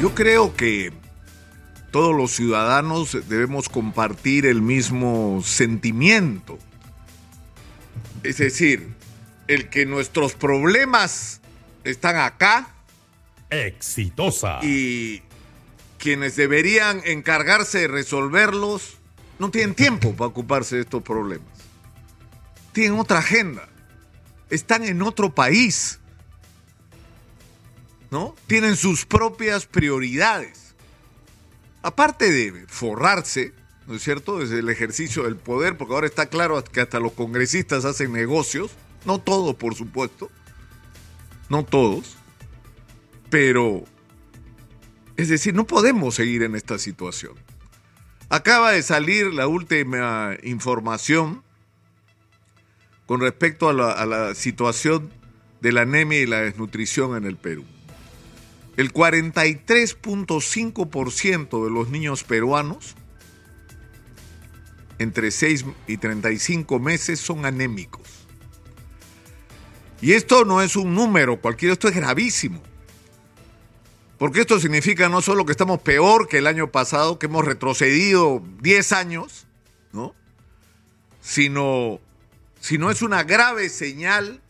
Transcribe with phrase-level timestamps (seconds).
[0.00, 0.92] Yo creo que
[1.90, 6.58] todos los ciudadanos debemos compartir el mismo sentimiento.
[8.22, 8.94] Es decir,
[9.48, 11.40] el que nuestros problemas
[11.84, 12.74] están acá.
[13.48, 14.58] Exitosa.
[14.62, 15.22] Y
[15.96, 18.98] quienes deberían encargarse de resolverlos
[19.38, 21.48] no tienen tiempo para ocuparse de estos problemas.
[22.72, 23.66] Tienen otra agenda.
[24.50, 26.00] Están en otro país.
[28.10, 28.34] ¿No?
[28.46, 30.74] Tienen sus propias prioridades.
[31.82, 33.52] Aparte de forrarse,
[33.86, 37.12] ¿no es cierto?, desde el ejercicio del poder, porque ahora está claro que hasta los
[37.12, 38.72] congresistas hacen negocios,
[39.04, 40.30] no todos, por supuesto,
[41.48, 42.16] no todos,
[43.30, 43.84] pero,
[45.16, 47.34] es decir, no podemos seguir en esta situación.
[48.28, 51.42] Acaba de salir la última información
[53.06, 55.12] con respecto a la, a la situación
[55.60, 57.64] de la anemia y la desnutrición en el Perú.
[58.76, 62.94] El 43.5% de los niños peruanos
[64.98, 68.26] entre 6 y 35 meses son anémicos.
[70.00, 72.62] Y esto no es un número cualquiera, esto es gravísimo.
[74.18, 78.42] Porque esto significa no solo que estamos peor que el año pasado, que hemos retrocedido
[78.60, 79.46] 10 años,
[79.92, 80.14] ¿no?
[81.20, 82.00] Sino,
[82.60, 84.40] sino es una grave señal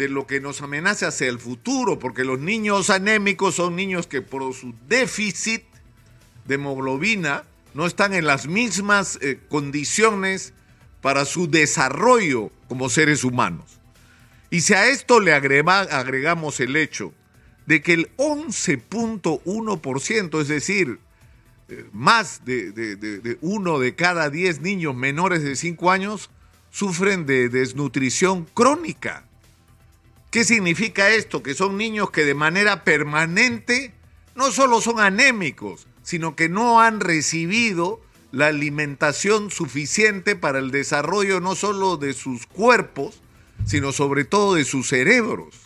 [0.00, 4.22] de lo que nos amenaza hacia el futuro, porque los niños anémicos son niños que
[4.22, 5.62] por su déficit
[6.46, 10.54] de hemoglobina no están en las mismas eh, condiciones
[11.02, 13.78] para su desarrollo como seres humanos.
[14.48, 17.12] Y si a esto le agrega, agregamos el hecho
[17.66, 20.98] de que el 11.1%, es decir,
[21.68, 26.30] eh, más de, de, uno de cada 10 niños menores de 5 años,
[26.70, 29.26] sufren de desnutrición crónica.
[30.30, 31.42] ¿Qué significa esto?
[31.42, 33.92] Que son niños que de manera permanente
[34.36, 38.00] no solo son anémicos, sino que no han recibido
[38.32, 43.20] la alimentación suficiente para el desarrollo no solo de sus cuerpos,
[43.66, 45.56] sino sobre todo de sus cerebros.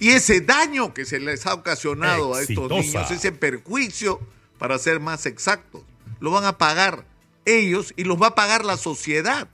[0.00, 2.74] Y ese daño que se les ha ocasionado Exitosa.
[2.74, 4.20] a estos niños, ese perjuicio,
[4.58, 5.82] para ser más exactos,
[6.20, 7.04] lo van a pagar
[7.46, 9.48] ellos y los va a pagar la sociedad.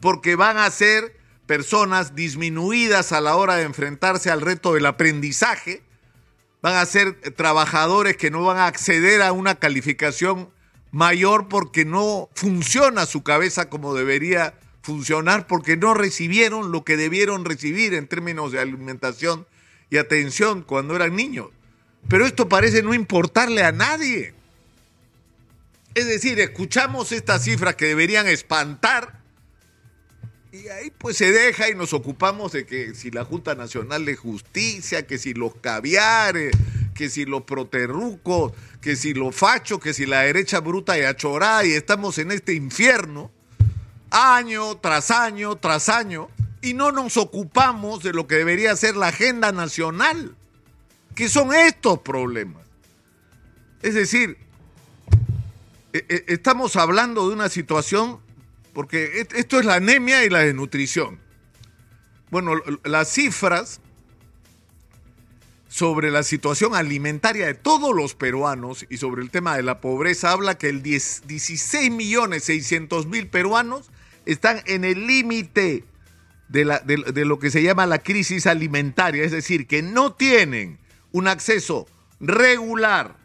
[0.00, 1.17] Porque van a ser
[1.48, 5.82] personas disminuidas a la hora de enfrentarse al reto del aprendizaje,
[6.60, 10.50] van a ser trabajadores que no van a acceder a una calificación
[10.90, 17.46] mayor porque no funciona su cabeza como debería funcionar porque no recibieron lo que debieron
[17.46, 19.46] recibir en términos de alimentación
[19.90, 21.48] y atención cuando eran niños.
[22.08, 24.34] Pero esto parece no importarle a nadie.
[25.94, 29.17] Es decir, escuchamos estas cifras que deberían espantar
[30.50, 34.16] y ahí pues se deja y nos ocupamos de que si la Junta Nacional de
[34.16, 36.52] Justicia, que si los caviares,
[36.94, 41.64] que si los proterrucos, que si los fachos, que si la derecha bruta y achorá
[41.64, 43.30] y estamos en este infierno
[44.10, 46.28] año tras año tras año
[46.62, 50.34] y no nos ocupamos de lo que debería ser la agenda nacional,
[51.14, 52.62] que son estos problemas.
[53.82, 54.38] Es decir,
[55.92, 58.18] estamos hablando de una situación,
[58.78, 61.18] porque esto es la anemia y la desnutrición.
[62.30, 62.52] Bueno,
[62.84, 63.80] las cifras
[65.66, 70.30] sobre la situación alimentaria de todos los peruanos y sobre el tema de la pobreza
[70.30, 73.90] habla que el 10, 16 millones 600 mil peruanos
[74.26, 75.82] están en el límite
[76.48, 80.78] de, lo que se llama la crisis alimentaria, es decir, que no tienen
[81.10, 81.88] un acceso
[82.20, 83.16] regular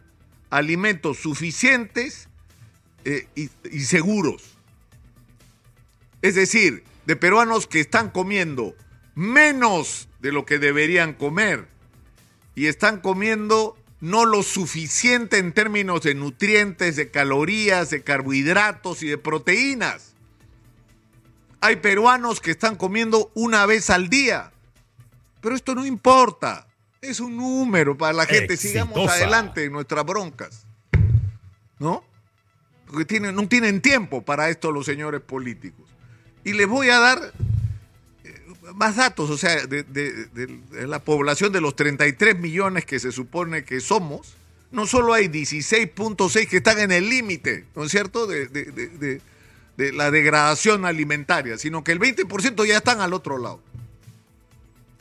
[0.50, 2.28] a alimentos suficientes
[3.04, 4.54] eh, y seguros.
[6.24, 8.74] Es decir, de peruanos que están comiendo
[9.14, 11.68] menos de lo que deberían comer
[12.54, 19.08] y están comiendo no lo suficiente en términos de nutrientes, de calorías, de carbohidratos y
[19.08, 20.14] de proteínas.
[21.60, 24.50] Hay peruanos que están comiendo una vez al día.
[25.42, 26.66] Pero esto no importa.
[27.02, 28.54] Es un número para la gente.
[28.54, 28.86] Exitosa.
[28.86, 30.66] Sigamos adelante en nuestras broncas.
[31.78, 32.02] ¿No?
[32.86, 35.93] Porque tienen, no tienen tiempo para esto los señores políticos.
[36.44, 37.32] Y les voy a dar
[38.24, 38.40] eh,
[38.74, 43.80] más datos, o sea, de, la población de los 33 millones que se supone que
[43.80, 44.34] somos,
[44.70, 48.46] no solo hay 16.6 que están en el límite, ¿no es cierto?, de,
[49.76, 53.60] de la degradación alimentaria, sino que el 20% ya están al otro lado.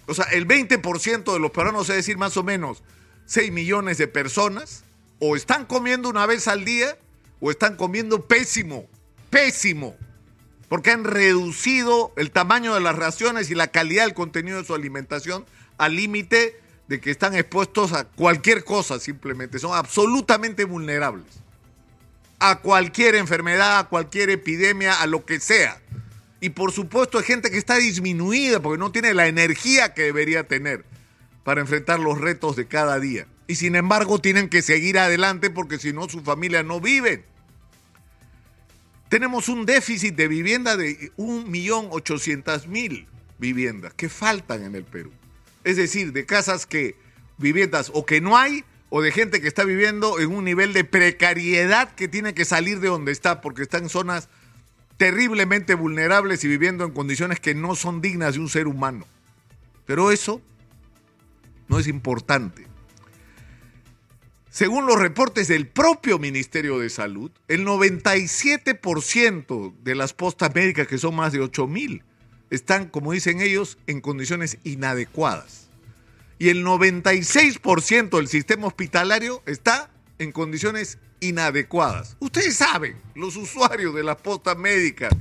[0.07, 2.83] O sea, el 20% de los peruanos, es decir, más o menos
[3.25, 4.83] 6 millones de personas,
[5.19, 6.97] o están comiendo una vez al día,
[7.39, 8.87] o están comiendo pésimo,
[9.29, 9.95] pésimo,
[10.69, 14.73] porque han reducido el tamaño de las raciones y la calidad del contenido de su
[14.73, 15.45] alimentación
[15.77, 21.25] al límite de que están expuestos a cualquier cosa simplemente, son absolutamente vulnerables.
[22.39, 25.81] A cualquier enfermedad, a cualquier epidemia, a lo que sea.
[26.41, 30.45] Y por supuesto hay gente que está disminuida porque no tiene la energía que debería
[30.45, 30.83] tener
[31.45, 33.27] para enfrentar los retos de cada día.
[33.47, 37.23] Y sin embargo tienen que seguir adelante porque si no su familia no vive.
[39.13, 43.05] Tenemos un déficit de vivienda de 1.800.000
[43.37, 45.11] viviendas que faltan en el Perú.
[45.63, 46.95] Es decir, de casas que,
[47.37, 50.83] viviendas o que no hay, o de gente que está viviendo en un nivel de
[50.83, 54.29] precariedad que tiene que salir de donde está, porque está en zonas
[54.97, 59.05] terriblemente vulnerables y viviendo en condiciones que no son dignas de un ser humano.
[59.85, 60.41] Pero eso
[61.67, 62.65] no es importante.
[64.53, 70.99] Según los reportes del propio Ministerio de Salud, el 97% de las postas médicas, que
[70.99, 72.03] son más de 8 mil,
[72.51, 75.69] están, como dicen ellos, en condiciones inadecuadas.
[76.37, 79.89] Y el 96% del sistema hospitalario está
[80.19, 82.15] en condiciones inadecuadas.
[82.19, 85.11] Ustedes saben, los usuarios de las postas médicas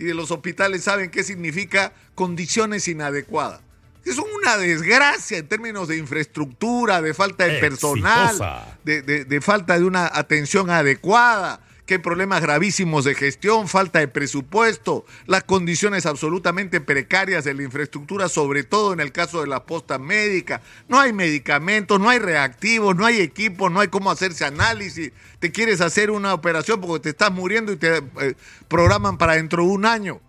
[0.00, 3.60] y de los hospitales saben qué significa condiciones inadecuadas.
[4.04, 8.38] Es una desgracia en términos de infraestructura, de falta de personal,
[8.84, 14.08] de, de, falta de una atención adecuada, que hay problemas gravísimos de gestión, falta de
[14.08, 19.64] presupuesto, las condiciones absolutamente precarias de la infraestructura, sobre todo en el caso de la
[19.64, 20.62] posta médica.
[20.88, 25.12] No hay medicamentos, no hay reactivos, no hay equipos, no hay cómo hacerse análisis.
[25.38, 28.34] Te quieres hacer una operación porque te estás muriendo y te eh,
[28.68, 30.20] programan para dentro de un año,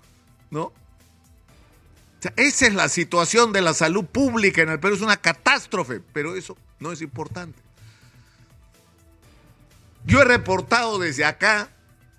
[0.50, 0.74] ¿no?
[2.36, 6.36] Esa es la situación de la salud pública en el Perú, es una catástrofe, pero
[6.36, 7.60] eso no es importante.
[10.06, 11.69] Yo he reportado desde acá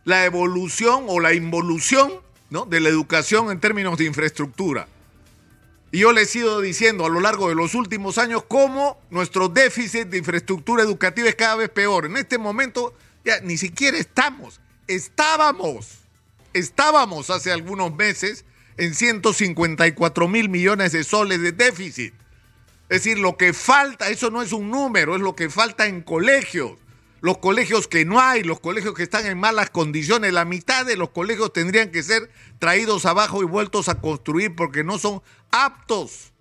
[0.05, 2.13] la evolución o la involución
[2.51, 2.65] ¿no?
[2.65, 4.89] de la educación en términos de infraestructura.
[5.93, 9.49] Y yo les he ido diciendo a lo largo de los últimos años cómo nuestro
[9.49, 12.07] déficit de infraestructura educativa es cada vez peor.
[12.07, 12.95] En este momento
[13.25, 15.99] ya ni siquiera estamos, estábamos,
[16.53, 18.45] estábamos hace algunos meses
[18.77, 22.15] en 154 mil millones de soles de déficit.
[22.89, 26.03] Es decir, lo que falta, eso no es un número, es lo que falta en
[26.03, 26.79] colegios
[27.27, 30.97] los colegios que no hay, los colegios que están en malas condiciones, la mitad de
[30.97, 32.31] los colegios tendrían que ser
[32.61, 36.33] traídos abajo y vueltos a construir porque no son aptos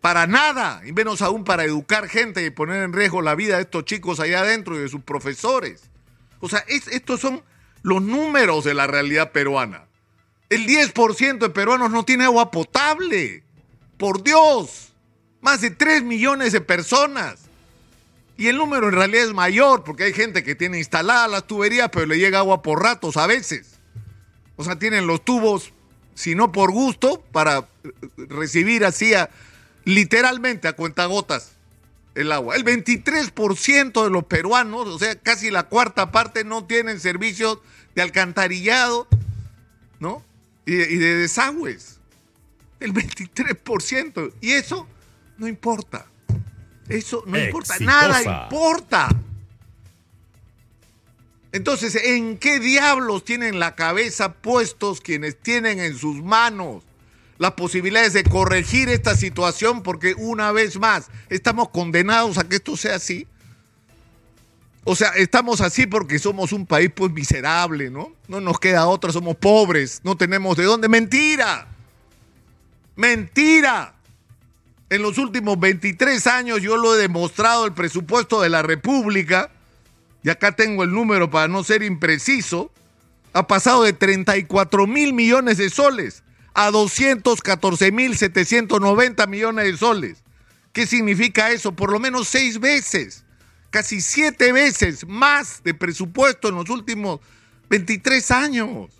[0.00, 3.62] para nada, y menos aún para educar gente y poner en riesgo la vida de
[3.64, 5.90] estos chicos allá adentro y de sus profesores.
[6.38, 7.42] O sea, estos son
[7.82, 9.89] los números de la realidad peruana.
[10.50, 13.44] El 10% de peruanos no tiene agua potable.
[13.96, 14.92] Por Dios,
[15.40, 17.40] más de 3 millones de personas.
[18.36, 21.90] Y el número en realidad es mayor porque hay gente que tiene instaladas las tuberías,
[21.92, 23.78] pero le llega agua por ratos a veces.
[24.56, 25.72] O sea, tienen los tubos,
[26.14, 27.68] si no por gusto, para
[28.16, 29.12] recibir así
[29.84, 31.52] literalmente a cuentagotas
[32.14, 32.56] el agua.
[32.56, 37.58] El 23% de los peruanos, o sea, casi la cuarta parte, no tienen servicios
[37.94, 39.06] de alcantarillado,
[39.98, 40.24] ¿no?
[40.66, 41.98] Y de, y de desagües.
[42.78, 44.32] El 23%.
[44.40, 44.86] Y eso
[45.38, 46.06] no importa.
[46.88, 49.08] Eso no importa, nada importa.
[51.52, 56.84] Entonces, ¿en qué diablos tienen la cabeza puestos quienes tienen en sus manos
[57.38, 59.82] las posibilidades de corregir esta situación?
[59.82, 63.26] Porque una vez más, estamos condenados a que esto sea así.
[64.84, 68.12] O sea, estamos así porque somos un país pues miserable, ¿no?
[68.28, 70.88] No nos queda otra, somos pobres, no tenemos de dónde.
[70.88, 71.68] Mentira.
[72.96, 73.94] Mentira.
[74.88, 79.50] En los últimos 23 años yo lo he demostrado, el presupuesto de la República,
[80.22, 82.72] y acá tengo el número para no ser impreciso,
[83.32, 90.24] ha pasado de 34 mil millones de soles a 214 mil 790 millones de soles.
[90.72, 91.72] ¿Qué significa eso?
[91.72, 93.24] Por lo menos seis veces,
[93.70, 97.20] casi siete veces más de presupuesto en los últimos
[97.70, 98.90] 23 años.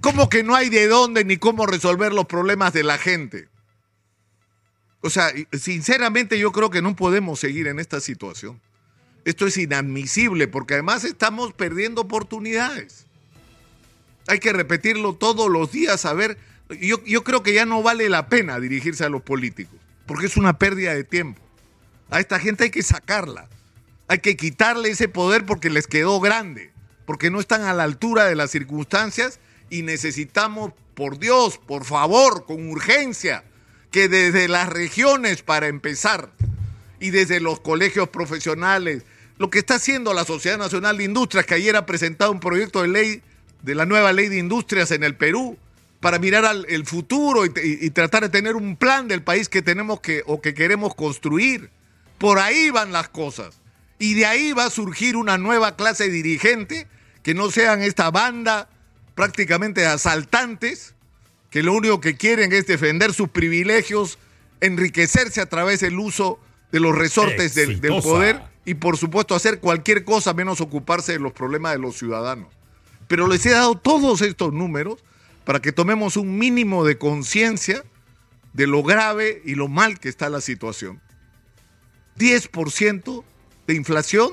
[0.00, 3.48] ¿Cómo que no hay de dónde ni cómo resolver los problemas de la gente?
[5.00, 8.60] O sea, sinceramente yo creo que no podemos seguir en esta situación.
[9.24, 13.06] Esto es inadmisible porque además estamos perdiendo oportunidades.
[14.28, 16.38] Hay que repetirlo todos los días, a ver,
[16.80, 20.36] yo, yo creo que ya no vale la pena dirigirse a los políticos, porque es
[20.36, 21.47] una pérdida de tiempo.
[22.10, 23.48] A esta gente hay que sacarla,
[24.08, 26.70] hay que quitarle ese poder porque les quedó grande,
[27.06, 32.46] porque no están a la altura de las circunstancias y necesitamos, por Dios, por favor,
[32.46, 33.44] con urgencia,
[33.90, 36.30] que desde las regiones, para empezar,
[37.00, 39.04] y desde los colegios profesionales,
[39.38, 42.82] lo que está haciendo la Sociedad Nacional de Industrias, que ayer ha presentado un proyecto
[42.82, 43.22] de ley
[43.62, 45.56] de la nueva ley de industrias en el Perú,
[46.00, 49.48] para mirar al el futuro y, y- y tratar de tener un plan del país
[49.48, 51.70] que tenemos que o que queremos construir.
[52.18, 53.60] Por ahí van las cosas.
[53.98, 56.86] Y de ahí va a surgir una nueva clase dirigente
[57.22, 58.68] que no sean esta banda
[59.14, 60.94] prácticamente de asaltantes
[61.50, 64.18] que lo único que quieren es defender sus privilegios,
[64.60, 66.38] enriquecerse a través del uso
[66.72, 71.32] de los resortes del, poder y por supuesto hacer cualquier cosa menos ocuparse de los
[71.32, 72.48] problemas de los ciudadanos.
[73.06, 75.02] Pero les he dado todos estos números
[75.44, 77.82] para que tomemos un mínimo de conciencia
[78.52, 81.00] de lo grave y lo mal que está la situación.
[82.18, 83.24] 10%
[83.66, 84.32] de inflación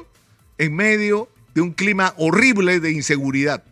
[0.57, 3.63] en medio de un clima horrible de inseguridad.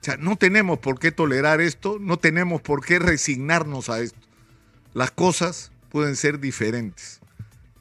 [0.00, 4.18] O sea, no tenemos por qué tolerar esto, no tenemos por qué resignarnos a esto.
[4.94, 7.20] Las cosas pueden ser diferentes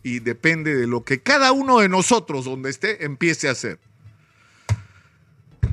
[0.03, 3.79] y depende de lo que cada uno de nosotros, donde esté, empiece a hacer.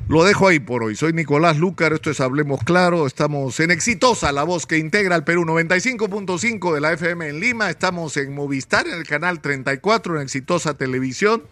[0.09, 0.95] Lo dejo ahí por hoy.
[0.95, 5.23] Soy Nicolás Lucar, esto es Hablemos Claro, estamos en Exitosa, la voz que integra el
[5.23, 10.23] Perú 95.5 de la FM en Lima, estamos en Movistar, en el canal 34, en
[10.23, 11.43] Exitosa Televisión